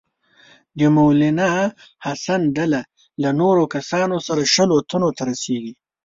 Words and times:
د 0.77 0.79
مولنا 0.95 1.51
حسن 2.05 2.41
ډله 2.57 2.81
له 3.21 3.29
نورو 3.39 3.63
کسانو 3.75 4.17
سره 4.27 4.41
شلو 4.53 4.77
تنو 4.89 5.09
ته 5.17 5.23
رسیږي. 5.31 5.73